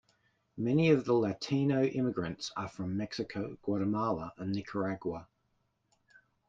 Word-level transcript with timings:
Many 0.57 0.89
of 0.89 1.05
the 1.05 1.13
Latino 1.13 1.83
immigrants 1.83 2.51
are 2.57 2.67
from 2.67 2.97
Mexico, 2.97 3.59
Guatemala 3.61 4.33
and 4.35 4.51
Nicaragua. 4.51 5.27